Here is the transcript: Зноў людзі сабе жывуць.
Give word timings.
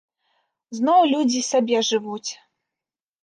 Зноў 0.77 1.01
людзі 1.11 1.41
сабе 1.51 1.77
жывуць. 1.89 2.31